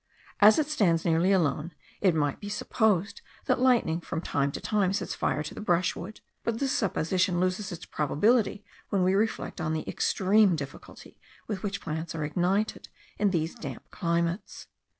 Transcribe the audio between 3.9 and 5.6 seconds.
from time to time sets fire to